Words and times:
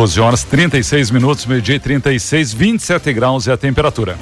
12 0.00 0.18
horas 0.18 0.44
36 0.44 1.10
minutos, 1.10 1.44
meio-dia 1.44 1.78
36, 1.78 2.54
27 2.54 3.12
graus 3.12 3.46
é 3.46 3.52
a 3.52 3.56
temperatura. 3.58 4.16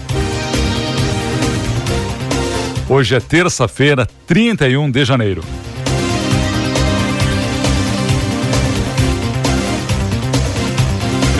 Hoje 2.88 3.14
é 3.14 3.20
terça-feira, 3.20 4.04
31 4.26 4.90
de 4.90 5.04
janeiro. 5.04 5.40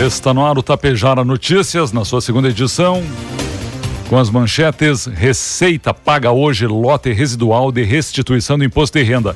Está 0.01 0.33
no 0.33 0.45
ar 0.45 0.57
o 0.57 0.63
Tapejara 0.63 1.25
Notícias, 1.25 1.91
na 1.91 2.05
sua 2.05 2.21
segunda 2.21 2.47
edição, 2.47 3.03
com 4.07 4.17
as 4.17 4.29
manchetes: 4.29 5.05
Receita 5.05 5.93
paga 5.93 6.31
hoje 6.31 6.65
lote 6.65 7.11
residual 7.11 7.73
de 7.73 7.83
restituição 7.83 8.57
do 8.57 8.63
imposto 8.63 8.97
de 8.97 9.03
renda. 9.03 9.35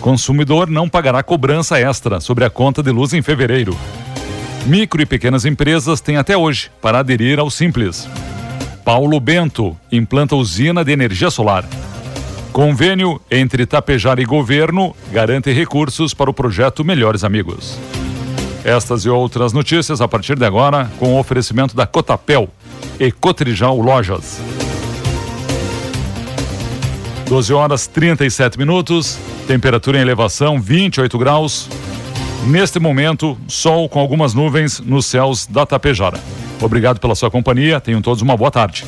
Consumidor 0.00 0.68
não 0.68 0.88
pagará 0.88 1.22
cobrança 1.22 1.78
extra 1.78 2.18
sobre 2.18 2.44
a 2.44 2.50
conta 2.50 2.82
de 2.82 2.90
luz 2.90 3.12
em 3.12 3.22
fevereiro. 3.22 3.76
Micro 4.66 5.00
e 5.00 5.06
pequenas 5.06 5.44
empresas 5.44 6.00
têm 6.00 6.16
até 6.16 6.36
hoje 6.36 6.70
para 6.80 6.98
aderir 6.98 7.38
ao 7.38 7.50
Simples. 7.50 8.08
Paulo 8.84 9.18
Bento 9.18 9.76
implanta 9.90 10.36
usina 10.36 10.84
de 10.84 10.92
energia 10.92 11.30
solar. 11.30 11.64
Convênio 12.52 13.20
entre 13.30 13.64
Tapejara 13.64 14.20
e 14.20 14.24
governo 14.24 14.94
garante 15.12 15.52
recursos 15.52 16.12
para 16.12 16.28
o 16.28 16.34
projeto 16.34 16.84
Melhores 16.84 17.24
Amigos. 17.24 17.78
Estas 18.64 19.04
e 19.04 19.08
outras 19.08 19.52
notícias 19.52 20.00
a 20.00 20.08
partir 20.08 20.36
de 20.36 20.44
agora 20.44 20.90
com 20.98 21.14
o 21.14 21.18
oferecimento 21.18 21.74
da 21.74 21.86
Cotapel 21.86 22.48
e 22.98 23.10
Cotrijal 23.10 23.78
Lojas. 23.80 24.40
12 27.26 27.52
horas 27.54 27.86
37 27.86 28.58
minutos, 28.58 29.18
temperatura 29.46 29.98
em 29.98 30.02
elevação 30.02 30.60
28 30.60 31.16
graus. 31.16 31.68
Neste 32.46 32.80
momento, 32.80 33.38
sol 33.46 33.88
com 33.88 34.00
algumas 34.00 34.32
nuvens 34.32 34.80
nos 34.80 35.06
céus 35.06 35.46
da 35.46 35.66
Tapejara. 35.66 36.18
Obrigado 36.60 36.98
pela 36.98 37.14
sua 37.14 37.30
companhia, 37.30 37.80
tenham 37.80 38.00
todos 38.00 38.22
uma 38.22 38.36
boa 38.36 38.50
tarde. 38.50 38.84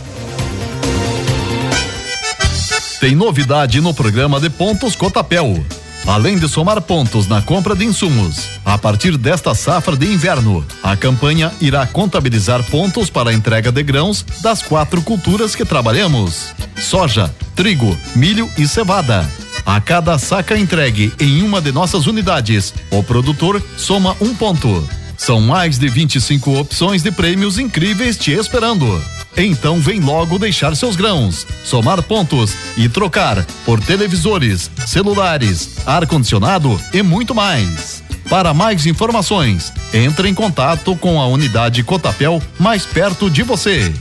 Tem 2.98 3.14
novidade 3.14 3.81
no 3.81 3.92
programa 3.92 4.41
de 4.41 4.48
pontos 4.48 4.97
Cotapel. 4.97 5.62
Além 6.06 6.36
de 6.36 6.48
somar 6.48 6.81
pontos 6.81 7.28
na 7.28 7.41
compra 7.42 7.77
de 7.77 7.84
insumos, 7.84 8.48
a 8.64 8.77
partir 8.77 9.17
desta 9.17 9.55
safra 9.55 9.97
de 9.97 10.06
inverno, 10.06 10.64
a 10.83 10.97
campanha 10.97 11.53
irá 11.61 11.87
contabilizar 11.87 12.62
pontos 12.64 13.09
para 13.09 13.31
a 13.31 13.34
entrega 13.34 13.70
de 13.70 13.83
grãos 13.83 14.25
das 14.42 14.62
quatro 14.62 15.00
culturas 15.03 15.55
que 15.55 15.64
trabalhamos: 15.64 16.53
soja, 16.77 17.33
trigo, 17.55 17.97
milho 18.16 18.50
e 18.59 18.66
cevada 18.66 19.28
a 19.64 19.80
cada 19.80 20.18
saca 20.18 20.58
entregue 20.58 21.12
em 21.20 21.42
uma 21.42 21.60
de 21.60 21.72
nossas 21.72 22.06
unidades, 22.06 22.74
o 22.91 23.02
produtor 23.02 23.62
soma 23.77 24.16
um 24.20 24.34
ponto. 24.34 24.86
São 25.16 25.41
mais 25.41 25.78
de 25.78 25.88
25 25.88 26.58
opções 26.58 27.02
de 27.02 27.12
prêmios 27.12 27.58
incríveis 27.58 28.16
te 28.16 28.32
esperando. 28.32 29.00
Então 29.36 29.80
vem 29.80 30.00
logo 30.00 30.38
deixar 30.38 30.74
seus 30.77 30.96
grãos, 30.96 31.47
somar 31.64 32.03
pontos 32.03 32.54
e 32.76 32.88
trocar 32.88 33.47
por 33.64 33.81
televisores, 33.81 34.70
celulares, 34.87 35.78
ar-condicionado 35.87 36.78
e 36.92 37.03
muito 37.03 37.34
mais. 37.34 38.03
Para 38.28 38.53
mais 38.53 38.87
informações, 38.87 39.72
entre 39.92 40.28
em 40.28 40.34
contato 40.34 40.97
com 40.97 41.20
a 41.20 41.26
unidade 41.26 41.82
Cotapel 41.82 42.42
mais 42.58 42.84
perto 42.84 43.31
de 43.31 43.42
você. 43.42 43.92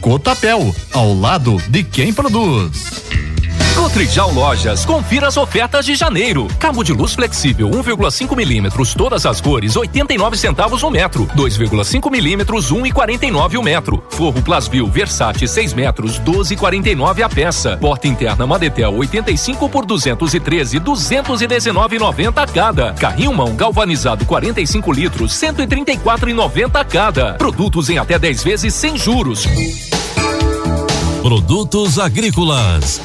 Cotapel, 0.00 0.74
ao 0.92 1.14
lado 1.14 1.60
de 1.68 1.82
quem 1.82 2.12
produz. 2.12 3.19
Cotrijal 3.80 4.30
Lojas, 4.30 4.84
confira 4.84 5.26
as 5.26 5.38
ofertas 5.38 5.86
de 5.86 5.94
janeiro. 5.94 6.46
Cabo 6.58 6.84
de 6.84 6.92
luz 6.92 7.14
flexível 7.14 7.70
1,5 7.70 8.36
milímetros, 8.36 8.92
todas 8.92 9.24
as 9.24 9.40
cores, 9.40 9.74
89 9.74 10.36
centavos 10.36 10.82
o 10.82 10.90
metro. 10.90 11.26
2,5 11.34 12.10
milímetros, 12.10 12.70
1,49 12.70 13.58
o 13.58 13.62
metro. 13.62 14.04
Forro 14.10 14.42
Plasbil 14.42 14.86
Versace 14.86 15.48
6 15.48 15.72
metros, 15.72 16.20
12,49 16.20 17.22
a 17.22 17.28
peça. 17.30 17.78
Porta 17.78 18.06
interna 18.06 18.46
Madetel 18.46 18.94
85 18.94 19.66
por 19.70 19.86
213, 19.86 20.78
219,90 20.78 22.52
cada. 22.52 22.92
Carrinho 22.92 23.32
mão 23.32 23.56
galvanizado 23.56 24.26
45 24.26 24.92
litros, 24.92 25.32
134,90 25.32 26.84
cada. 26.84 27.32
Produtos 27.32 27.88
em 27.88 27.96
até 27.96 28.18
10 28.18 28.44
vezes 28.44 28.74
sem 28.74 28.98
juros. 28.98 29.46
Produtos 31.22 31.98
agrícolas 31.98 33.00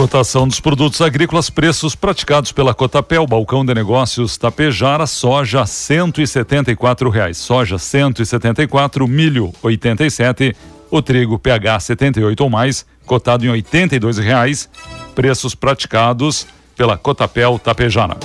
Cotação 0.00 0.48
dos 0.48 0.60
produtos 0.60 1.02
agrícolas, 1.02 1.50
preços 1.50 1.94
praticados 1.94 2.52
pela 2.52 2.72
Cotapel, 2.72 3.26
balcão 3.26 3.62
de 3.62 3.74
negócios 3.74 4.38
Tapejara, 4.38 5.06
soja 5.06 5.66
cento 5.66 6.22
e 6.22 6.26
setenta 6.26 6.72
e 6.72 6.74
quatro 6.74 7.10
reais, 7.10 7.36
soja 7.36 7.76
cento 7.76 8.22
e 8.22 8.24
setenta 8.24 8.62
e 8.62 8.66
quatro, 8.66 9.06
milho 9.06 9.52
oitenta 9.62 10.02
e 10.06 10.10
sete, 10.10 10.56
o 10.90 11.02
trigo 11.02 11.38
PH 11.38 11.80
78 11.80 12.40
ou 12.42 12.48
mais, 12.48 12.86
cotado 13.04 13.44
em 13.44 13.50
oitenta 13.50 13.94
e 13.94 13.98
dois 13.98 14.16
reais, 14.16 14.70
preços 15.14 15.54
praticados 15.54 16.46
pela 16.74 16.96
Cotapel 16.96 17.58
Tapejara. 17.58 18.16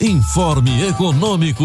Informe 0.00 0.86
Econômico. 0.86 1.64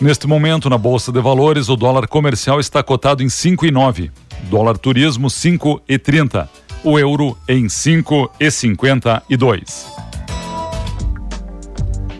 Neste 0.00 0.28
momento, 0.28 0.70
na 0.70 0.78
Bolsa 0.78 1.10
de 1.10 1.20
Valores, 1.20 1.68
o 1.68 1.74
dólar 1.74 2.06
comercial 2.06 2.60
está 2.60 2.84
cotado 2.84 3.20
em 3.20 3.28
cinco 3.28 3.66
e 3.66 3.72
nove. 3.72 4.12
Dólar 4.48 4.78
turismo 4.78 5.28
5 5.28 5.82
e 5.88 5.98
30. 5.98 6.48
O 6.82 6.98
euro 6.98 7.36
em 7.48 7.68
5 7.68 8.32
e 8.40 8.50
52. 8.50 9.86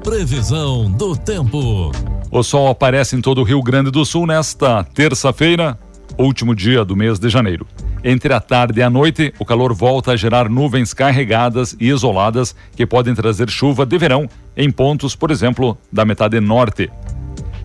Previsão 0.02 0.90
do 0.90 1.16
tempo. 1.16 1.90
O 2.30 2.42
sol 2.42 2.68
aparece 2.68 3.16
em 3.16 3.20
todo 3.20 3.40
o 3.40 3.44
Rio 3.44 3.62
Grande 3.62 3.90
do 3.90 4.04
Sul 4.04 4.26
nesta 4.26 4.84
terça-feira, 4.84 5.78
último 6.18 6.54
dia 6.54 6.84
do 6.84 6.94
mês 6.94 7.18
de 7.18 7.28
janeiro. 7.28 7.66
Entre 8.02 8.32
a 8.32 8.40
tarde 8.40 8.80
e 8.80 8.82
a 8.82 8.88
noite, 8.88 9.34
o 9.38 9.44
calor 9.44 9.74
volta 9.74 10.12
a 10.12 10.16
gerar 10.16 10.48
nuvens 10.48 10.94
carregadas 10.94 11.76
e 11.78 11.88
isoladas 11.88 12.54
que 12.74 12.86
podem 12.86 13.14
trazer 13.14 13.50
chuva 13.50 13.84
de 13.84 13.98
verão 13.98 14.28
em 14.56 14.70
pontos, 14.70 15.14
por 15.14 15.30
exemplo, 15.30 15.76
da 15.92 16.04
metade 16.04 16.40
norte. 16.40 16.90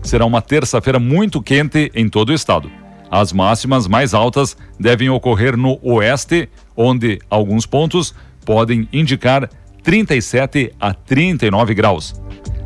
Será 0.02 0.26
uma 0.26 0.42
terça-feira 0.42 0.98
muito 0.98 1.42
quente 1.42 1.90
em 1.94 2.08
todo 2.08 2.30
o 2.30 2.34
estado. 2.34 2.70
As 3.10 3.32
máximas 3.32 3.86
mais 3.86 4.14
altas 4.14 4.56
devem 4.78 5.08
ocorrer 5.08 5.56
no 5.56 5.78
oeste, 5.82 6.48
onde 6.76 7.20
alguns 7.30 7.66
pontos 7.66 8.14
podem 8.44 8.88
indicar 8.92 9.48
37 9.82 10.72
a 10.80 10.92
39 10.92 11.74
graus. 11.74 12.14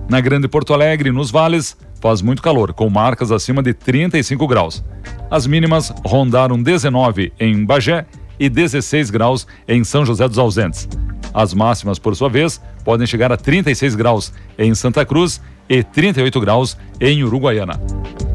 Na 0.08 0.20
Grande 0.20 0.48
Porto 0.48 0.72
Alegre, 0.74 1.12
nos 1.12 1.30
vales, 1.30 1.76
faz 2.00 2.22
muito 2.22 2.42
calor, 2.42 2.72
com 2.72 2.88
marcas 2.88 3.30
acima 3.30 3.62
de 3.62 3.74
35 3.74 4.46
graus. 4.46 4.82
As 5.30 5.46
mínimas 5.46 5.92
rondaram 6.04 6.60
19 6.60 7.32
em 7.38 7.64
Bagé 7.64 8.06
e 8.38 8.48
16 8.48 9.10
graus 9.10 9.46
em 9.68 9.84
São 9.84 10.04
José 10.04 10.26
dos 10.26 10.38
Ausentes. 10.38 10.88
As 11.32 11.54
máximas, 11.54 11.98
por 11.98 12.16
sua 12.16 12.28
vez, 12.28 12.60
podem 12.84 13.06
chegar 13.06 13.30
a 13.30 13.36
36 13.36 13.94
graus 13.94 14.32
em 14.58 14.74
Santa 14.74 15.04
Cruz 15.04 15.40
e 15.68 15.82
38 15.82 16.40
graus 16.40 16.76
em 17.00 17.22
Uruguaiana. 17.22 17.80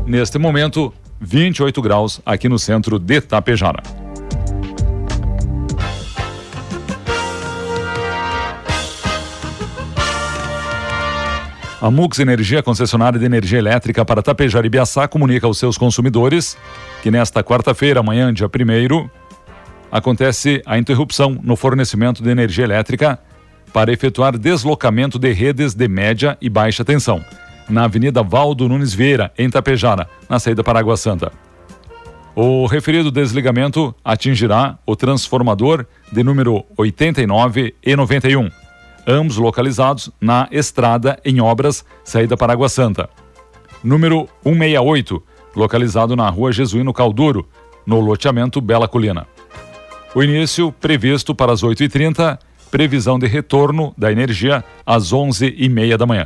Neste 0.06 0.38
momento, 0.38 0.94
28 1.26 1.82
graus 1.82 2.22
aqui 2.24 2.48
no 2.48 2.60
centro 2.60 3.00
de 3.00 3.20
Tapejara. 3.20 3.82
A 11.82 11.92
Mux 11.92 12.20
Energia, 12.20 12.64
concessionária 12.64 13.20
de 13.20 13.26
energia 13.26 13.60
elétrica 13.60 14.06
para 14.06 14.22
Tapejara 14.22 14.66
e 14.66 14.70
Biaçá, 14.70 15.08
comunica 15.08 15.46
aos 15.46 15.58
seus 15.58 15.78
consumidores 15.78 16.58
que 17.02 17.12
nesta 17.12 17.44
quarta-feira, 17.44 18.00
amanhã, 18.00 18.34
dia 18.34 18.48
1 18.48 19.10
acontece 19.92 20.62
a 20.66 20.78
interrupção 20.78 21.38
no 21.44 21.56
fornecimento 21.56 22.24
de 22.24 22.30
energia 22.30 22.64
elétrica 22.64 23.20
para 23.74 23.92
efetuar 23.92 24.38
deslocamento 24.38 25.20
de 25.20 25.32
redes 25.32 25.74
de 25.74 25.88
média 25.88 26.38
e 26.42 26.50
baixa 26.50 26.86
tensão 26.86 27.24
na 27.70 27.86
Avenida 27.86 28.22
Valdo 28.24 28.68
Nunes 28.68 28.94
Vieira, 28.94 29.32
em 29.38 29.50
Tapejara, 29.50 30.08
na 30.30 30.40
saída 30.40 30.64
para 30.64 30.80
Água 30.80 30.98
Santa. 30.98 31.32
O 32.36 32.66
referido 32.66 33.10
desligamento 33.10 33.96
atingirá 34.04 34.78
o 34.86 34.96
transformador 34.96 35.86
de 36.12 36.22
número 36.24 36.66
89 36.78 37.74
e 37.82 37.96
91. 37.96 38.50
ambos 39.08 39.38
localizados 39.38 40.10
na 40.20 40.48
estrada 40.52 41.18
em 41.24 41.40
obras, 41.40 41.86
saída 42.04 42.36
para 42.36 42.54
Água 42.54 42.68
Santa. 42.68 43.10
Número 43.84 44.28
168, 44.44 45.24
localizado 45.56 46.16
na 46.16 46.28
rua 46.30 46.52
Jesuíno 46.52 46.92
Calduro, 46.92 47.48
no 47.86 48.00
loteamento 48.00 48.60
Bela 48.60 48.88
Colina. 48.88 49.28
O 50.16 50.24
início 50.24 50.72
previsto 50.72 51.36
para 51.36 51.54
as 51.54 51.62
8h30, 51.62 52.40
previsão 52.72 53.20
de 53.20 53.28
retorno 53.28 53.94
da 53.98 54.12
energia 54.12 54.64
às 54.86 55.14
11h30 55.14 55.98
da 55.98 56.06
manhã. 56.06 56.26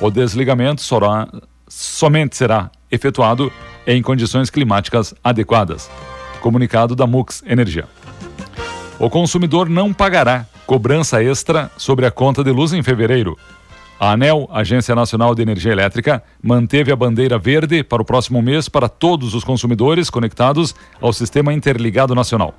O 0.00 0.10
desligamento 0.10 0.82
será, 0.82 1.28
somente 1.68 2.36
será 2.36 2.70
efetuado 2.90 3.52
em 3.86 4.02
condições 4.02 4.50
climáticas 4.50 5.14
adequadas. 5.22 5.90
Comunicado 6.40 6.94
da 6.94 7.06
Mux 7.06 7.42
Energia. 7.46 7.86
O 8.98 9.10
consumidor 9.10 9.68
não 9.68 9.92
pagará 9.92 10.46
cobrança 10.66 11.22
extra 11.22 11.70
sobre 11.76 12.06
a 12.06 12.10
conta 12.10 12.42
de 12.42 12.50
luz 12.50 12.72
em 12.72 12.82
fevereiro. 12.82 13.36
A 13.98 14.12
ANEL, 14.12 14.48
Agência 14.52 14.94
Nacional 14.94 15.34
de 15.34 15.40
Energia 15.40 15.72
Elétrica, 15.72 16.22
manteve 16.42 16.92
a 16.92 16.96
bandeira 16.96 17.38
verde 17.38 17.82
para 17.82 18.02
o 18.02 18.04
próximo 18.04 18.42
mês 18.42 18.68
para 18.68 18.88
todos 18.88 19.32
os 19.32 19.42
consumidores 19.42 20.10
conectados 20.10 20.74
ao 21.00 21.12
Sistema 21.12 21.52
Interligado 21.52 22.14
Nacional. 22.14 22.54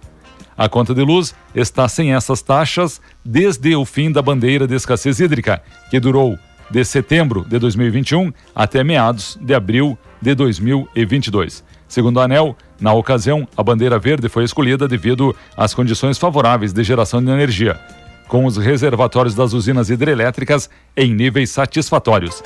A 0.57 0.67
conta 0.67 0.95
de 0.95 1.03
luz 1.03 1.35
está 1.53 1.87
sem 1.87 2.15
essas 2.15 2.41
taxas 2.41 2.99
desde 3.23 3.75
o 3.75 3.85
fim 3.85 4.11
da 4.11 4.21
bandeira 4.21 4.67
de 4.67 4.73
escassez 4.73 5.19
hídrica, 5.19 5.61
que 5.91 5.99
durou 5.99 6.35
de 6.69 6.83
setembro 6.83 7.45
de 7.47 7.57
2021 7.59 8.31
até 8.55 8.83
meados 8.83 9.37
de 9.41 9.53
abril 9.53 9.97
de 10.21 10.35
2022. 10.35 11.63
Segundo 11.87 12.19
a 12.19 12.23
ANEL, 12.23 12.55
na 12.79 12.93
ocasião, 12.93 13.47
a 13.55 13.63
bandeira 13.63 13.97
verde 13.97 14.27
foi 14.27 14.43
escolhida 14.43 14.87
devido 14.87 15.35
às 15.55 15.73
condições 15.73 16.17
favoráveis 16.17 16.73
de 16.73 16.83
geração 16.83 17.23
de 17.23 17.31
energia, 17.31 17.79
com 18.27 18.45
os 18.45 18.57
reservatórios 18.57 19.33
das 19.33 19.53
usinas 19.53 19.89
hidrelétricas 19.89 20.69
em 20.95 21.13
níveis 21.13 21.49
satisfatórios. 21.49 22.43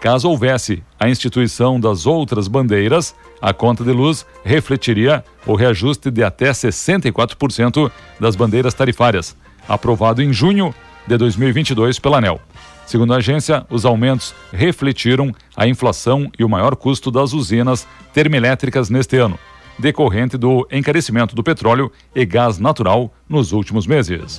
Caso 0.00 0.28
houvesse 0.28 0.82
a 1.00 1.08
instituição 1.08 1.80
das 1.80 2.04
outras 2.04 2.46
bandeiras, 2.46 3.14
a 3.40 3.54
conta 3.54 3.82
de 3.82 3.90
luz 3.90 4.26
refletiria 4.44 5.24
o 5.46 5.54
reajuste 5.54 6.10
de 6.10 6.22
até 6.22 6.50
64% 6.50 7.90
das 8.20 8.36
bandeiras 8.36 8.74
tarifárias, 8.74 9.34
aprovado 9.66 10.20
em 10.20 10.30
junho 10.30 10.74
de 11.06 11.16
2022 11.16 11.98
pela 11.98 12.18
ANEL. 12.18 12.38
Segundo 12.86 13.14
a 13.14 13.16
agência, 13.16 13.66
os 13.70 13.84
aumentos 13.84 14.34
refletiram 14.52 15.32
a 15.56 15.66
inflação 15.66 16.30
e 16.38 16.44
o 16.44 16.48
maior 16.48 16.76
custo 16.76 17.10
das 17.10 17.32
usinas 17.32 17.86
termoelétricas 18.12 18.90
neste 18.90 19.16
ano, 19.16 19.38
decorrente 19.78 20.36
do 20.36 20.66
encarecimento 20.70 21.34
do 21.34 21.42
petróleo 21.42 21.90
e 22.14 22.24
gás 22.24 22.58
natural 22.58 23.12
nos 23.28 23.52
últimos 23.52 23.86
meses. 23.86 24.38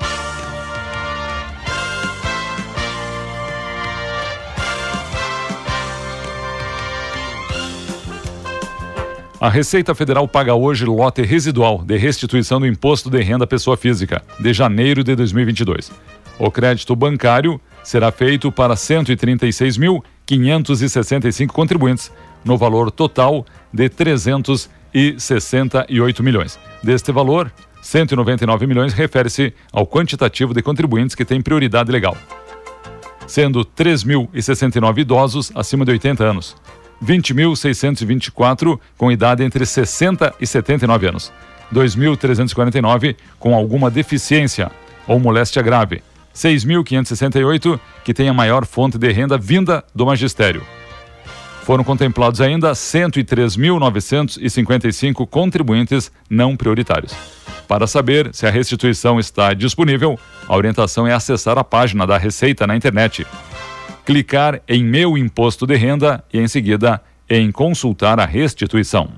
A 9.45 9.49
Receita 9.49 9.93
Federal 9.93 10.27
paga 10.27 10.55
hoje 10.55 10.85
lote 10.85 11.21
residual 11.21 11.83
de 11.85 11.95
restituição 11.97 12.59
do 12.59 12.65
imposto 12.65 13.11
de 13.11 13.21
renda 13.21 13.45
pessoa 13.45 13.77
física 13.77 14.23
de 14.39 14.51
janeiro 14.51 15.03
de 15.03 15.15
2022. 15.15 15.91
O 16.39 16.49
crédito 16.49 16.95
bancário 16.95 17.61
será 17.83 18.11
feito 18.11 18.51
para 18.51 18.73
136.565 18.73 21.49
contribuintes, 21.49 22.11
no 22.43 22.57
valor 22.57 22.89
total 22.89 23.45
de 23.71 23.87
368 23.87 26.23
milhões. 26.23 26.57
Deste 26.81 27.11
valor, 27.11 27.53
199 27.83 28.65
milhões 28.65 28.93
refere-se 28.93 29.53
ao 29.71 29.85
quantitativo 29.85 30.55
de 30.55 30.63
contribuintes 30.63 31.13
que 31.13 31.23
têm 31.23 31.39
prioridade 31.39 31.91
legal, 31.91 32.17
sendo 33.27 33.63
3.069 33.63 34.97
idosos 34.97 35.51
acima 35.53 35.85
de 35.85 35.91
80 35.91 36.23
anos, 36.23 36.55
20.624 37.03 38.79
com 38.97 39.11
idade 39.11 39.43
entre 39.43 39.65
60 39.65 40.33
e 40.39 40.47
79 40.47 41.07
anos, 41.07 41.33
2.349 41.73 43.15
com 43.39 43.55
alguma 43.55 43.89
deficiência 43.89 44.71
ou 45.07 45.19
moléstia 45.19 45.61
grave, 45.61 46.01
6.568, 46.33 47.79
que 48.03 48.13
tem 48.13 48.27
a 48.27 48.33
maior 48.33 48.65
fonte 48.65 48.97
de 48.97 49.09
renda 49.11 49.37
vinda 49.37 49.83
do 49.93 50.03
magistério. 50.05 50.63
Foram 51.63 51.83
contemplados 51.83 52.41
ainda 52.41 52.71
103.955 52.73 55.27
contribuintes 55.27 56.11
não 56.29 56.55
prioritários. 56.55 57.15
Para 57.67 57.87
saber 57.87 58.29
se 58.33 58.45
a 58.45 58.51
restituição 58.51 59.19
está 59.19 59.51
disponível, 59.53 60.19
a 60.47 60.55
orientação 60.55 61.07
é 61.07 61.13
acessar 61.13 61.57
a 61.57 61.63
página 61.63 62.05
da 62.05 62.19
Receita 62.19 62.67
na 62.67 62.75
internet, 62.75 63.25
clicar 64.05 64.61
em 64.67 64.83
Meu 64.83 65.17
Imposto 65.17 65.65
de 65.65 65.75
Renda 65.75 66.23
e, 66.31 66.39
em 66.39 66.47
seguida, 66.47 67.01
em 67.27 67.51
Consultar 67.51 68.19
a 68.19 68.25
Restituição. 68.25 69.09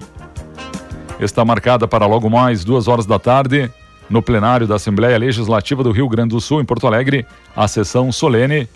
Está 1.19 1.43
marcada 1.43 1.87
para 1.87 2.05
logo 2.05 2.29
mais 2.29 2.63
duas 2.63 2.87
horas 2.87 3.05
da 3.05 3.19
tarde 3.19 3.69
no 4.09 4.21
plenário 4.21 4.65
da 4.65 4.75
Assembleia 4.75 5.17
Legislativa 5.17 5.83
do 5.83 5.91
Rio 5.91 6.07
Grande 6.07 6.29
do 6.29 6.39
Sul, 6.39 6.61
em 6.61 6.65
Porto 6.65 6.87
Alegre, 6.87 7.25
a 7.53 7.67
sessão 7.67 8.11
solene 8.11 8.69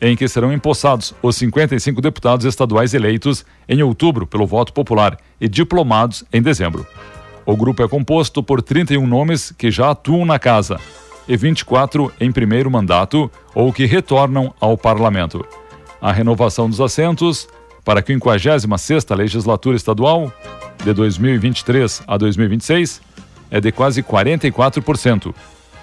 em 0.00 0.16
que 0.16 0.26
serão 0.26 0.50
empossados 0.50 1.14
os 1.22 1.36
55 1.36 2.00
deputados 2.00 2.46
estaduais 2.46 2.94
eleitos 2.94 3.44
em 3.68 3.82
outubro 3.82 4.26
pelo 4.26 4.46
voto 4.46 4.72
popular 4.72 5.18
e 5.38 5.46
diplomados 5.46 6.24
em 6.32 6.40
dezembro. 6.40 6.86
O 7.44 7.54
grupo 7.54 7.82
é 7.82 7.88
composto 7.88 8.42
por 8.42 8.62
31 8.62 9.06
nomes 9.06 9.52
que 9.52 9.70
já 9.70 9.90
atuam 9.90 10.24
na 10.24 10.38
casa 10.38 10.80
e 11.28 11.36
24 11.36 12.12
em 12.20 12.30
primeiro 12.32 12.70
mandato 12.70 13.30
ou 13.54 13.72
que 13.72 13.86
retornam 13.86 14.54
ao 14.60 14.76
parlamento. 14.76 15.44
A 16.00 16.12
renovação 16.12 16.68
dos 16.68 16.80
assentos 16.80 17.48
para 17.84 18.00
a 18.00 18.02
56ª 18.02 19.16
legislatura 19.16 19.76
estadual 19.76 20.32
de 20.82 20.92
2023 20.92 22.02
a 22.06 22.16
2026 22.16 23.00
é 23.50 23.60
de 23.60 23.72
quase 23.72 24.02
44%, 24.02 25.34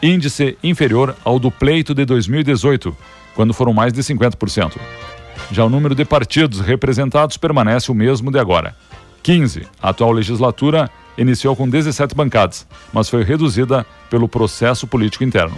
índice 0.01 0.57
inferior 0.63 1.15
ao 1.23 1.37
do 1.37 1.51
pleito 1.51 1.93
de 1.93 2.05
2018, 2.05 2.95
quando 3.35 3.53
foram 3.53 3.73
mais 3.73 3.93
de 3.93 4.01
50%. 4.01 4.77
Já 5.51 5.65
o 5.65 5.69
número 5.69 5.95
de 5.95 6.03
partidos 6.03 6.59
representados 6.59 7.37
permanece 7.37 7.91
o 7.91 7.95
mesmo 7.95 8.31
de 8.31 8.39
agora. 8.39 8.75
15. 9.23 9.67
A 9.81 9.89
atual 9.89 10.11
legislatura 10.11 10.89
iniciou 11.17 11.55
com 11.55 11.69
17 11.69 12.13
bancadas, 12.15 12.67
mas 12.93 13.09
foi 13.09 13.23
reduzida 13.23 13.85
pelo 14.09 14.27
processo 14.27 14.85
político 14.85 15.23
interno. 15.23 15.57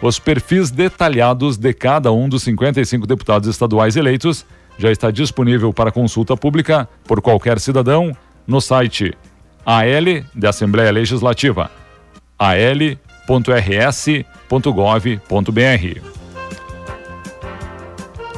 Os 0.00 0.18
perfis 0.18 0.70
detalhados 0.70 1.56
de 1.56 1.72
cada 1.72 2.10
um 2.10 2.28
dos 2.28 2.42
55 2.42 3.06
deputados 3.06 3.48
estaduais 3.48 3.96
eleitos 3.96 4.44
já 4.76 4.90
está 4.90 5.10
disponível 5.10 5.72
para 5.72 5.92
consulta 5.92 6.36
pública 6.36 6.88
por 7.04 7.20
qualquer 7.20 7.60
cidadão 7.60 8.16
no 8.46 8.60
site 8.60 9.14
AL 9.64 10.24
de 10.34 10.46
Assembleia 10.46 10.90
Legislativa, 10.90 11.70
al.rs.gov.br. 12.38 13.02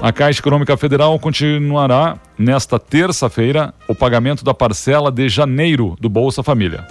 A 0.04 0.12
Caixa 0.12 0.40
Econômica 0.40 0.76
Federal 0.76 1.18
continuará 1.18 2.18
nesta 2.36 2.78
terça-feira 2.78 3.72
o 3.88 3.94
pagamento 3.94 4.44
da 4.44 4.52
parcela 4.52 5.10
de 5.10 5.30
janeiro 5.30 5.96
do 5.98 6.10
Bolsa 6.10 6.42
Família. 6.42 6.86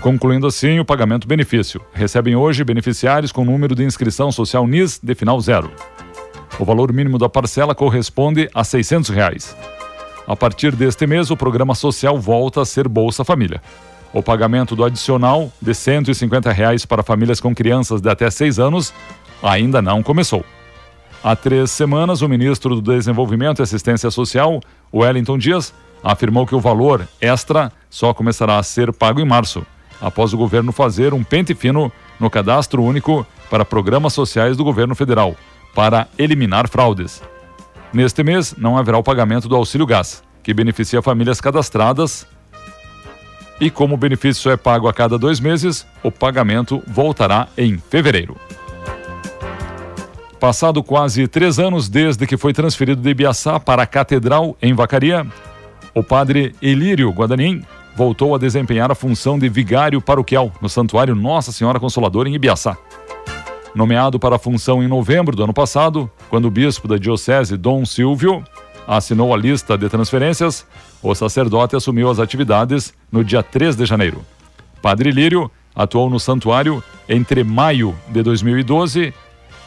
Concluindo 0.00 0.48
assim 0.48 0.80
o 0.80 0.84
pagamento 0.84 1.28
benefício. 1.28 1.80
Recebem 1.92 2.34
hoje 2.34 2.64
beneficiários 2.64 3.30
com 3.30 3.44
número 3.44 3.76
de 3.76 3.84
inscrição 3.84 4.32
social 4.32 4.66
NIS 4.66 4.98
de 5.00 5.14
final 5.14 5.40
zero. 5.40 5.70
O 6.58 6.64
valor 6.64 6.92
mínimo 6.92 7.18
da 7.18 7.28
parcela 7.28 7.72
corresponde 7.72 8.50
a 8.52 8.64
600 8.64 9.08
reais. 9.10 9.56
A 10.26 10.34
partir 10.34 10.74
deste 10.74 11.06
mês, 11.06 11.30
o 11.30 11.36
programa 11.36 11.76
social 11.76 12.18
volta 12.18 12.62
a 12.62 12.64
ser 12.64 12.88
Bolsa 12.88 13.24
Família. 13.24 13.62
O 14.12 14.24
pagamento 14.24 14.74
do 14.74 14.82
adicional 14.82 15.52
de 15.62 15.72
150 15.72 16.50
reais 16.50 16.84
para 16.84 17.04
famílias 17.04 17.38
com 17.38 17.54
crianças 17.54 18.00
de 18.00 18.10
até 18.10 18.28
6 18.28 18.58
anos 18.58 18.92
ainda 19.40 19.80
não 19.80 20.02
começou. 20.02 20.44
Há 21.24 21.36
três 21.36 21.70
semanas, 21.70 22.20
o 22.20 22.28
ministro 22.28 22.74
do 22.74 22.82
Desenvolvimento 22.82 23.60
e 23.60 23.62
Assistência 23.62 24.10
Social, 24.10 24.60
Wellington 24.92 25.38
Dias, 25.38 25.72
afirmou 26.02 26.44
que 26.44 26.54
o 26.54 26.58
valor 26.58 27.06
extra 27.20 27.70
só 27.88 28.12
começará 28.12 28.58
a 28.58 28.62
ser 28.64 28.92
pago 28.92 29.20
em 29.20 29.24
março, 29.24 29.64
após 30.00 30.34
o 30.34 30.36
governo 30.36 30.72
fazer 30.72 31.14
um 31.14 31.22
pente 31.22 31.54
fino 31.54 31.92
no 32.18 32.28
cadastro 32.28 32.82
único 32.82 33.24
para 33.48 33.64
programas 33.64 34.12
sociais 34.14 34.56
do 34.56 34.64
governo 34.64 34.96
federal, 34.96 35.36
para 35.76 36.08
eliminar 36.18 36.68
fraudes. 36.68 37.22
Neste 37.92 38.24
mês, 38.24 38.56
não 38.58 38.76
haverá 38.76 38.98
o 38.98 39.02
pagamento 39.04 39.48
do 39.48 39.54
auxílio 39.54 39.86
gás, 39.86 40.24
que 40.42 40.52
beneficia 40.52 41.00
famílias 41.00 41.40
cadastradas. 41.40 42.26
E 43.60 43.70
como 43.70 43.94
o 43.94 43.98
benefício 43.98 44.50
é 44.50 44.56
pago 44.56 44.88
a 44.88 44.92
cada 44.92 45.16
dois 45.16 45.38
meses, 45.38 45.86
o 46.02 46.10
pagamento 46.10 46.82
voltará 46.84 47.46
em 47.56 47.78
fevereiro. 47.78 48.36
Passado 50.42 50.82
quase 50.82 51.28
três 51.28 51.60
anos 51.60 51.88
desde 51.88 52.26
que 52.26 52.36
foi 52.36 52.52
transferido 52.52 53.00
de 53.00 53.08
Ibiaçá 53.08 53.60
para 53.60 53.84
a 53.84 53.86
Catedral 53.86 54.56
em 54.60 54.74
Vacaria, 54.74 55.24
o 55.94 56.02
padre 56.02 56.52
Elírio 56.60 57.10
Guadanin 57.10 57.62
voltou 57.94 58.34
a 58.34 58.38
desempenhar 58.38 58.90
a 58.90 58.94
função 58.96 59.38
de 59.38 59.48
vigário 59.48 60.00
paroquial 60.00 60.50
no 60.60 60.68
Santuário 60.68 61.14
Nossa 61.14 61.52
Senhora 61.52 61.78
Consoladora 61.78 62.28
em 62.28 62.34
Ibiaçá. 62.34 62.76
Nomeado 63.72 64.18
para 64.18 64.34
a 64.34 64.38
função 64.38 64.82
em 64.82 64.88
novembro 64.88 65.36
do 65.36 65.44
ano 65.44 65.54
passado, 65.54 66.10
quando 66.28 66.46
o 66.46 66.50
bispo 66.50 66.88
da 66.88 66.96
Diocese, 66.96 67.56
Dom 67.56 67.86
Silvio, 67.86 68.42
assinou 68.84 69.32
a 69.32 69.36
lista 69.36 69.78
de 69.78 69.88
transferências, 69.88 70.66
o 71.00 71.14
sacerdote 71.14 71.76
assumiu 71.76 72.10
as 72.10 72.18
atividades 72.18 72.92
no 73.12 73.22
dia 73.22 73.44
3 73.44 73.76
de 73.76 73.86
janeiro. 73.86 74.24
Padre 74.82 75.12
Lírio 75.12 75.48
atuou 75.72 76.10
no 76.10 76.18
santuário 76.18 76.82
entre 77.08 77.44
maio 77.44 77.94
de 78.08 78.24
2012 78.24 79.14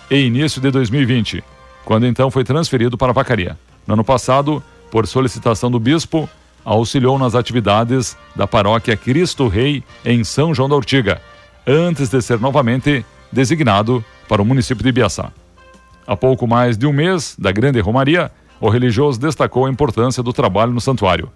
e 0.09 0.17
início 0.17 0.61
de 0.61 0.69
2020, 0.71 1.43
quando 1.83 2.05
então 2.05 2.29
foi 2.29 2.43
transferido 2.43 2.97
para 2.97 3.13
vacaria. 3.13 3.57
No 3.87 3.93
ano 3.93 4.03
passado, 4.03 4.63
por 4.91 5.07
solicitação 5.07 5.69
do 5.69 5.79
bispo, 5.79 6.29
auxiliou 6.63 7.19
nas 7.19 7.35
atividades 7.35 8.17
da 8.35 8.47
paróquia 8.47 8.97
Cristo 8.97 9.47
Rei 9.47 9.83
em 10.03 10.23
São 10.23 10.53
João 10.53 10.67
da 10.67 10.75
Ortiga, 10.75 11.21
antes 11.65 12.09
de 12.09 12.21
ser 12.21 12.39
novamente 12.39 13.05
designado 13.31 14.03
para 14.27 14.41
o 14.41 14.45
município 14.45 14.83
de 14.83 14.89
Ibiaçá. 14.89 15.31
Há 16.07 16.15
pouco 16.15 16.47
mais 16.47 16.77
de 16.77 16.85
um 16.85 16.93
mês 16.93 17.35
da 17.37 17.51
Grande 17.51 17.79
Romaria, 17.79 18.31
o 18.59 18.69
religioso 18.69 19.19
destacou 19.19 19.65
a 19.65 19.69
importância 19.69 20.23
do 20.23 20.31
trabalho 20.31 20.71
no 20.71 20.81
santuário. 20.81 21.31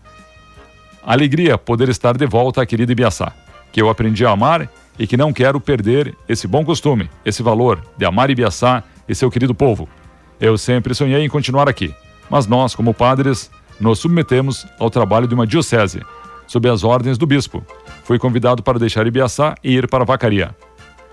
Alegria 1.04 1.58
poder 1.58 1.90
estar 1.90 2.16
de 2.18 2.26
volta 2.26 2.62
à 2.62 2.66
querida 2.66 2.92
Ibiaçá, 2.92 3.34
que 3.72 3.82
eu 3.82 3.90
aprendi 3.90 4.26
a 4.26 4.32
amar 4.32 4.70
e 5.00 5.08
que 5.08 5.16
não 5.16 5.32
quero 5.32 5.62
perder 5.62 6.14
esse 6.28 6.46
bom 6.46 6.66
costume, 6.66 7.10
esse 7.26 7.42
valor 7.42 7.82
de 7.98 8.06
amar 8.06 8.30
Ibiaçá 8.30 8.84
e 9.08 9.16
seu 9.16 9.32
querido 9.32 9.56
povo. 9.56 9.88
Eu 10.40 10.58
sempre 10.58 10.94
sonhei 10.94 11.24
em 11.24 11.30
continuar 11.30 11.70
aqui, 11.70 11.96
mas 12.30 12.46
nós, 12.46 12.76
como 12.76 12.94
padres, 12.94 13.50
nos 13.80 14.00
submetemos 14.00 14.68
ao 14.78 14.90
trabalho 14.90 15.28
de 15.28 15.34
uma 15.34 15.48
diocese, 15.48 16.02
sob 16.46 16.68
as 16.68 16.84
ordens 16.84 17.18
do 17.18 17.26
bispo. 17.26 17.66
Fui 18.04 18.20
convidado 18.20 18.62
para 18.62 18.78
deixar 18.78 19.08
Ibiaçá 19.08 19.56
e 19.64 19.74
ir 19.74 19.88
para 19.88 20.04
Vacaria. 20.04 20.54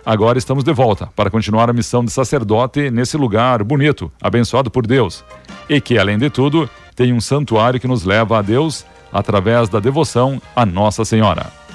Agora 0.05 0.39
estamos 0.39 0.65
de 0.65 0.73
volta 0.73 1.09
para 1.15 1.31
continuar 1.31 1.71
a 1.71 1.73
missão 1.73 2.05
de 2.05 2.13
sacerdote 2.13 2.91
nesse 2.91 3.17
lugar 3.17 3.63
bonito, 3.63 4.11
abençoado 4.21 4.71
por 4.71 4.87
Deus, 4.87 5.25
e 5.69 5.81
que, 5.81 5.99
além 5.99 6.19
de 6.19 6.31
tudo, 6.31 6.69
tem 6.95 7.13
um 7.13 7.21
santuário 7.21 7.81
que 7.81 7.89
nos 7.89 8.05
leva 8.05 8.39
a 8.39 8.43
Deus 8.43 8.85
através 9.13 9.69
da 9.69 9.81
devoção 9.81 10.41
a 10.55 10.65
Nossa 10.65 11.05
Senhora. 11.05 11.66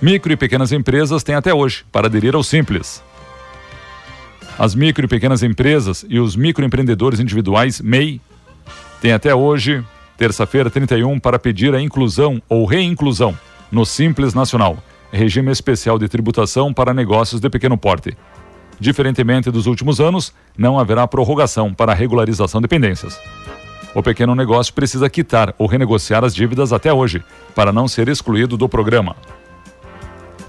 Micro 0.00 0.32
e 0.32 0.36
pequenas 0.36 0.72
empresas 0.72 1.22
têm 1.22 1.34
até 1.34 1.52
hoje 1.52 1.84
para 1.92 2.06
aderir 2.06 2.34
ao 2.34 2.42
Simples. 2.42 3.02
As 4.58 4.74
micro 4.74 5.04
e 5.04 5.08
pequenas 5.08 5.42
empresas 5.42 6.04
e 6.08 6.18
os 6.18 6.36
microempreendedores 6.36 7.20
individuais 7.20 7.80
MEI 7.80 8.20
têm 9.00 9.12
até 9.12 9.34
hoje, 9.34 9.84
terça-feira 10.16 10.70
31, 10.70 11.18
para 11.18 11.38
pedir 11.38 11.74
a 11.74 11.80
inclusão 11.80 12.42
ou 12.48 12.64
reinclusão 12.66 13.38
no 13.70 13.86
Simples 13.86 14.34
Nacional 14.34 14.82
regime 15.12 15.50
especial 15.50 15.98
de 15.98 16.08
tributação 16.08 16.72
para 16.72 16.94
negócios 16.94 17.40
de 17.40 17.50
pequeno 17.50 17.76
porte. 17.76 18.16
Diferentemente 18.78 19.50
dos 19.50 19.66
últimos 19.66 20.00
anos, 20.00 20.32
não 20.56 20.78
haverá 20.78 21.06
prorrogação 21.06 21.74
para 21.74 21.94
regularização 21.94 22.60
de 22.60 22.68
pendências. 22.68 23.20
O 23.94 24.02
pequeno 24.02 24.34
negócio 24.34 24.72
precisa 24.72 25.10
quitar 25.10 25.54
ou 25.58 25.66
renegociar 25.66 26.24
as 26.24 26.34
dívidas 26.34 26.72
até 26.72 26.92
hoje, 26.92 27.22
para 27.54 27.72
não 27.72 27.88
ser 27.88 28.08
excluído 28.08 28.56
do 28.56 28.68
programa. 28.68 29.16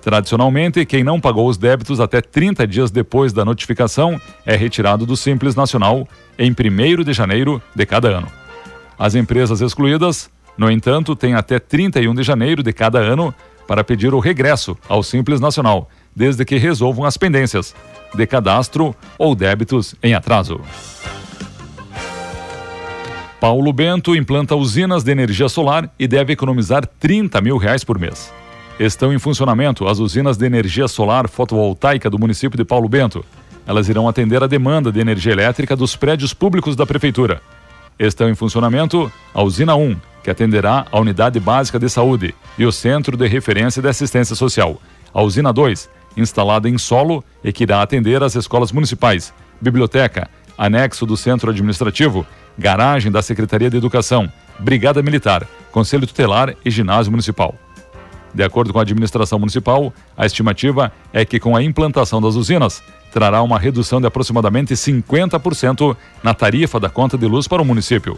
Tradicionalmente, 0.02 0.84
quem 0.86 1.04
não 1.04 1.22
pagou 1.22 1.48
os 1.48 1.58
débitos 1.58 2.00
até 2.00 2.22
30 2.22 2.66
dias 2.66 2.90
depois 2.90 3.32
da 3.32 3.46
notificação 3.46 4.20
é 4.46 4.56
retirado 4.56 5.06
do 5.06 5.16
Simples 5.16 5.56
Nacional 5.56 6.08
em 6.40 6.52
1 6.52 7.04
de 7.04 7.14
janeiro 7.14 7.62
de 7.76 7.86
cada 7.86 8.10
ano. 8.10 8.28
As 8.98 9.14
empresas 9.14 9.62
excluídas, 9.62 10.30
no 10.58 10.72
entanto, 10.72 11.16
têm 11.16 11.36
até 11.36 11.60
31 11.60 12.16
de 12.16 12.24
janeiro 12.24 12.64
de 12.64 12.74
cada 12.74 13.00
ano 13.00 13.34
para 13.68 13.84
pedir 13.84 14.14
o 14.14 14.20
regresso 14.20 14.76
ao 14.90 15.04
Simples 15.04 15.40
Nacional, 15.40 15.88
desde 16.16 16.44
que 16.44 16.58
resolvam 16.58 17.06
as 17.06 17.16
pendências 17.16 17.76
de 18.14 18.26
cadastro 18.26 18.96
ou 19.20 19.36
débitos 19.36 19.96
em 20.02 20.16
atraso. 20.16 20.60
Paulo 23.40 23.72
Bento 23.72 24.16
implanta 24.16 24.56
usinas 24.56 25.04
de 25.04 25.12
energia 25.12 25.48
solar 25.48 25.92
e 25.98 26.08
deve 26.08 26.34
economizar 26.34 26.86
30 26.86 27.40
mil 27.42 27.58
reais 27.58 27.84
por 27.84 27.98
mês. 27.98 28.32
Estão 28.82 29.14
em 29.14 29.20
funcionamento 29.20 29.88
as 29.88 30.00
usinas 30.00 30.38
de 30.38 30.46
energia 30.48 30.88
solar 30.88 31.30
fotovoltaica 31.30 32.10
do 32.10 32.18
município 32.18 32.58
de 32.58 32.66
Paulo 32.66 32.90
Bento. 32.90 33.24
Elas 33.68 33.88
irão 33.88 34.10
atender 34.10 34.42
a 34.42 34.48
demanda 34.48 34.92
de 34.92 35.00
energia 35.00 35.34
elétrica 35.34 35.76
dos 35.76 35.96
prédios 35.96 36.34
públicos 36.34 36.76
da 36.76 36.84
prefeitura. 36.84 37.44
Estão 38.00 38.28
em 38.28 38.34
funcionamento 38.34 39.12
a 39.36 39.44
usina 39.44 39.76
1, 39.76 39.96
que 40.24 40.32
atenderá 40.32 40.88
a 40.92 41.00
Unidade 41.00 41.40
Básica 41.40 41.78
de 41.78 41.88
Saúde 41.90 42.34
e 42.58 42.66
o 42.66 42.72
Centro 42.72 43.16
de 43.16 43.28
Referência 43.28 43.84
de 43.84 43.88
Assistência 43.88 44.36
Social. 44.36 44.82
A 45.14 45.22
Usina 45.22 45.54
2, 45.54 45.88
instalada 46.18 46.68
em 46.68 46.80
solo 46.80 47.24
e 47.44 47.54
que 47.54 47.62
irá 47.62 47.84
atender 47.84 48.24
as 48.24 48.36
escolas 48.36 48.72
municipais, 48.72 49.32
biblioteca, 49.62 50.28
anexo 50.58 51.06
do 51.06 51.16
Centro 51.16 51.52
Administrativo, 51.52 52.26
garagem 52.58 53.12
da 53.12 53.22
Secretaria 53.22 53.70
de 53.70 53.78
Educação, 53.78 54.28
Brigada 54.58 55.04
Militar, 55.04 55.46
Conselho 55.72 56.08
Tutelar 56.08 56.56
e 56.66 56.72
Ginásio 56.72 57.12
Municipal. 57.12 57.54
De 58.34 58.44
acordo 58.44 58.72
com 58.72 58.80
a 58.80 58.84
administração 58.84 59.38
municipal, 59.38 59.94
a 60.16 60.26
estimativa 60.26 60.92
é 61.12 61.26
que 61.26 61.40
com 61.40 61.56
a 61.56 61.64
implantação 61.64 62.22
das 62.22 62.36
usinas, 62.36 62.82
trará 63.12 63.42
uma 63.42 63.60
redução 63.60 64.00
de 64.00 64.08
aproximadamente 64.08 64.74
50% 64.74 65.96
na 66.24 66.34
tarifa 66.34 66.80
da 66.80 66.90
conta 66.90 67.18
de 67.18 67.26
luz 67.26 67.48
para 67.48 67.62
o 67.62 67.66
município 67.66 68.18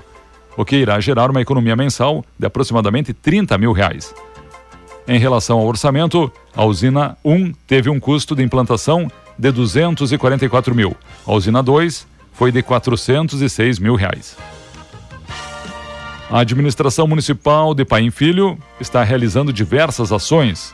o 0.55 0.63
que 0.63 0.75
irá 0.75 1.00
gerar 1.00 1.32
uma 1.32 1.41
economia 1.41 1.75
mensal 1.75 2.24
de 2.38 2.46
aproximadamente 2.46 3.13
30 3.13 3.58
mil 3.58 3.72
reais. 3.72 4.13
Em 5.08 5.20
relação 5.20 5.60
ao 5.60 5.67
orçamento, 5.67 6.32
a 6.55 6.63
usina 6.63 7.17
1 7.24 7.53
teve 7.67 7.89
um 7.89 8.00
custo 8.00 8.36
de 8.36 8.43
implantação 8.43 9.12
de 9.38 9.51
244 9.51 10.74
mil, 10.75 10.96
a 11.25 11.34
usina 11.34 11.62
2 11.62 12.08
foi 12.34 12.51
de 12.51 12.63
406 12.63 13.79
mil 13.79 13.96
reais. 13.96 14.38
A 16.34 16.40
administração 16.40 17.06
municipal 17.06 17.75
de 17.75 17.86
Paim 17.86 18.10
Filho 18.10 18.58
está 18.82 19.04
realizando 19.04 19.54
diversas 19.54 20.12
ações. 20.12 20.74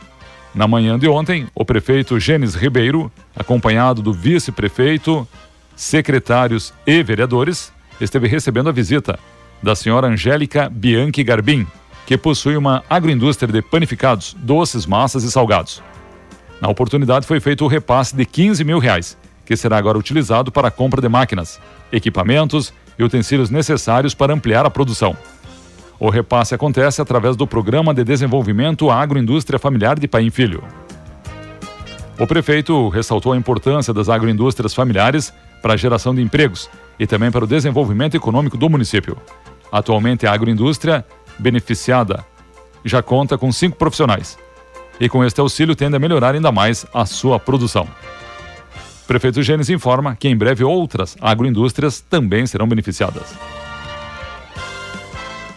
Na 0.54 0.66
manhã 0.66 0.98
de 0.98 1.06
ontem, 1.06 1.48
o 1.54 1.66
prefeito 1.66 2.18
Gênesis 2.18 2.54
Ribeiro, 2.54 3.12
acompanhado 3.36 4.00
do 4.00 4.10
vice-prefeito, 4.10 5.28
secretários 5.76 6.72
e 6.86 7.02
vereadores, 7.02 7.70
esteve 8.00 8.26
recebendo 8.26 8.70
a 8.70 8.72
visita 8.72 9.18
da 9.62 9.74
senhora 9.74 10.06
Angélica 10.06 10.66
Bianchi 10.70 11.22
Garbim, 11.22 11.66
que 12.06 12.16
possui 12.16 12.56
uma 12.56 12.82
agroindústria 12.88 13.52
de 13.52 13.60
panificados, 13.60 14.34
doces, 14.38 14.86
massas 14.86 15.24
e 15.24 15.30
salgados. 15.30 15.82
Na 16.58 16.70
oportunidade 16.70 17.26
foi 17.26 17.38
feito 17.38 17.66
o 17.66 17.68
repasse 17.68 18.16
de 18.16 18.24
15 18.24 18.64
mil 18.64 18.78
reais, 18.78 19.14
que 19.44 19.54
será 19.54 19.76
agora 19.76 19.98
utilizado 19.98 20.50
para 20.50 20.68
a 20.68 20.70
compra 20.70 21.02
de 21.02 21.08
máquinas, 21.10 21.60
equipamentos 21.92 22.72
e 22.98 23.04
utensílios 23.04 23.50
necessários 23.50 24.14
para 24.14 24.32
ampliar 24.32 24.64
a 24.64 24.70
produção. 24.70 25.14
O 26.00 26.08
repasse 26.08 26.54
acontece 26.54 27.02
através 27.02 27.36
do 27.36 27.46
Programa 27.46 27.92
de 27.92 28.02
Desenvolvimento 28.02 28.90
Agroindústria 28.90 29.58
Familiar 29.58 29.98
de 29.98 30.08
Paim 30.08 30.30
Filho. 30.30 30.64
O 32.18 32.26
prefeito 32.26 32.88
ressaltou 32.88 33.34
a 33.34 33.36
importância 33.36 33.92
das 33.92 34.08
agroindústrias 34.08 34.72
familiares 34.72 35.30
para 35.60 35.74
a 35.74 35.76
geração 35.76 36.14
de 36.14 36.22
empregos 36.22 36.70
e 36.98 37.06
também 37.06 37.30
para 37.30 37.44
o 37.44 37.46
desenvolvimento 37.46 38.16
econômico 38.16 38.56
do 38.56 38.70
município. 38.70 39.14
Atualmente, 39.70 40.26
a 40.26 40.32
agroindústria 40.32 41.04
beneficiada 41.38 42.24
já 42.82 43.02
conta 43.02 43.36
com 43.36 43.52
cinco 43.52 43.76
profissionais 43.76 44.38
e 44.98 45.06
com 45.06 45.22
este 45.22 45.38
auxílio 45.38 45.76
tende 45.76 45.96
a 45.96 45.98
melhorar 45.98 46.34
ainda 46.34 46.50
mais 46.50 46.86
a 46.94 47.04
sua 47.04 47.38
produção. 47.38 47.86
O 49.04 49.06
prefeito 49.06 49.42
Gênesis 49.42 49.68
informa 49.68 50.16
que 50.16 50.28
em 50.28 50.36
breve 50.36 50.64
outras 50.64 51.14
agroindústrias 51.20 52.00
também 52.00 52.46
serão 52.46 52.66
beneficiadas. 52.66 53.59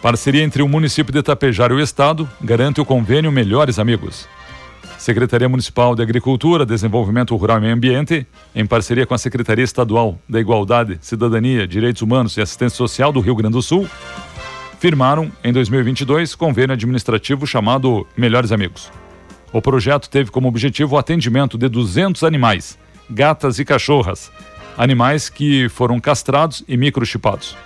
Parceria 0.04 0.42
entre 0.42 0.62
o 0.62 0.68
município 0.68 1.14
de 1.14 1.22
Tapejar 1.22 1.70
e 1.70 1.74
o 1.76 1.80
Estado 1.80 2.28
garante 2.38 2.78
o 2.78 2.84
convênio 2.84 3.32
Melhores 3.32 3.78
Amigos. 3.78 4.28
Secretaria 4.98 5.48
Municipal 5.48 5.94
de 5.94 6.02
Agricultura, 6.02 6.66
Desenvolvimento 6.66 7.34
Rural 7.34 7.56
e 7.56 7.60
Meio 7.62 7.74
Ambiente, 7.74 8.26
em 8.54 8.66
parceria 8.66 9.06
com 9.06 9.14
a 9.14 9.18
Secretaria 9.18 9.64
Estadual 9.64 10.18
da 10.28 10.38
Igualdade, 10.38 10.98
Cidadania, 11.00 11.66
Direitos 11.66 12.02
Humanos 12.02 12.36
e 12.36 12.42
Assistência 12.42 12.76
Social 12.76 13.12
do 13.12 13.20
Rio 13.20 13.34
Grande 13.34 13.54
do 13.54 13.62
Sul, 13.62 13.88
firmaram 14.78 15.32
em 15.42 15.54
2022 15.54 16.34
convênio 16.34 16.74
administrativo 16.74 17.46
chamado 17.46 18.06
Melhores 18.14 18.52
Amigos. 18.52 18.92
O 19.54 19.62
projeto 19.62 20.10
teve 20.10 20.30
como 20.30 20.48
objetivo 20.48 20.96
o 20.96 20.98
atendimento 20.98 21.56
de 21.56 21.66
200 21.66 22.24
animais, 22.24 22.78
gatas 23.08 23.58
e 23.58 23.64
cachorras, 23.64 24.30
animais 24.76 25.30
que 25.30 25.66
foram 25.70 25.98
castrados 25.98 26.62
e 26.68 26.76
microchipados. 26.76 27.56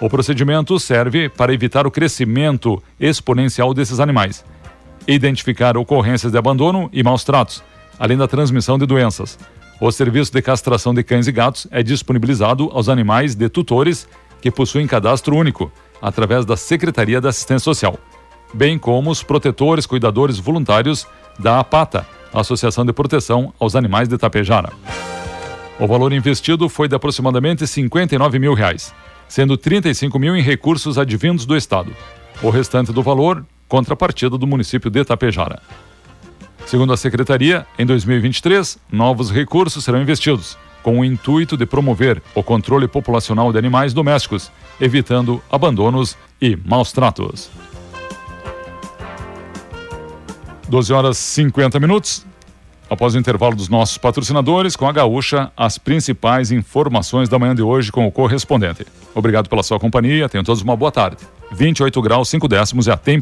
O 0.00 0.08
procedimento 0.08 0.78
serve 0.80 1.28
para 1.28 1.52
evitar 1.52 1.86
o 1.86 1.90
crescimento 1.90 2.82
exponencial 2.98 3.74
desses 3.74 4.00
animais 4.00 4.44
identificar 5.06 5.76
ocorrências 5.76 6.32
de 6.32 6.38
abandono 6.38 6.88
e 6.92 7.02
maus 7.02 7.24
tratos, 7.24 7.62
além 7.98 8.16
da 8.16 8.28
transmissão 8.28 8.78
de 8.78 8.86
doenças. 8.86 9.38
O 9.80 9.90
serviço 9.90 10.32
de 10.32 10.42
castração 10.42 10.92
de 10.92 11.02
cães 11.02 11.26
e 11.26 11.32
gatos 11.32 11.66
é 11.70 11.82
disponibilizado 11.82 12.70
aos 12.72 12.88
animais 12.88 13.34
de 13.34 13.48
tutores 13.48 14.06
que 14.40 14.50
possuem 14.50 14.86
cadastro 14.86 15.34
único, 15.34 15.72
através 16.00 16.44
da 16.44 16.56
Secretaria 16.56 17.20
da 17.20 17.30
Assistência 17.30 17.64
Social, 17.64 17.98
bem 18.52 18.78
como 18.78 19.10
os 19.10 19.22
protetores 19.22 19.86
cuidadores 19.86 20.38
voluntários 20.38 21.06
da 21.38 21.60
APATA, 21.60 22.06
Associação 22.32 22.84
de 22.84 22.92
Proteção 22.92 23.52
aos 23.58 23.74
Animais 23.74 24.08
de 24.08 24.16
Tapejara. 24.16 24.72
O 25.78 25.86
valor 25.86 26.12
investido 26.12 26.68
foi 26.68 26.88
de 26.88 26.94
aproximadamente 26.94 27.66
59 27.66 28.38
mil 28.38 28.52
reais, 28.52 28.94
sendo 29.30 29.56
35 29.56 30.18
mil 30.18 30.36
em 30.36 30.42
recursos 30.42 30.98
advindos 30.98 31.46
do 31.46 31.56
Estado. 31.56 31.94
O 32.42 32.50
restante 32.50 32.92
do 32.92 33.00
valor, 33.00 33.46
contrapartida 33.68 34.36
do 34.36 34.46
município 34.46 34.90
de 34.90 35.04
Tapejara. 35.04 35.62
Segundo 36.66 36.92
a 36.92 36.96
Secretaria, 36.96 37.64
em 37.78 37.86
2023, 37.86 38.76
novos 38.90 39.30
recursos 39.30 39.84
serão 39.84 40.02
investidos, 40.02 40.58
com 40.82 40.98
o 40.98 41.04
intuito 41.04 41.56
de 41.56 41.64
promover 41.64 42.20
o 42.34 42.42
controle 42.42 42.88
populacional 42.88 43.52
de 43.52 43.58
animais 43.58 43.94
domésticos, 43.94 44.50
evitando 44.80 45.40
abandonos 45.50 46.16
e 46.42 46.56
maus 46.56 46.90
tratos. 46.90 47.50
12 50.68 50.92
horas 50.92 51.18
50 51.18 51.78
minutos. 51.78 52.26
Após 52.90 53.14
o 53.14 53.18
intervalo 53.18 53.54
dos 53.54 53.68
nossos 53.68 53.96
patrocinadores, 53.96 54.74
com 54.74 54.84
a 54.84 54.90
Gaúcha, 54.90 55.52
as 55.56 55.78
principais 55.78 56.50
informações 56.50 57.28
da 57.28 57.38
manhã 57.38 57.54
de 57.54 57.62
hoje 57.62 57.92
com 57.92 58.04
o 58.04 58.10
correspondente. 58.10 58.84
Obrigado 59.14 59.48
pela 59.48 59.62
sua 59.62 59.78
companhia, 59.78 60.28
tenham 60.28 60.42
todos 60.42 60.60
uma 60.60 60.74
boa 60.74 60.90
tarde. 60.90 61.18
28 61.52 62.02
graus, 62.02 62.28
5 62.28 62.48
décimos 62.48 62.88
é 62.88 62.92
a 62.92 62.96
temperatura. 62.96 63.20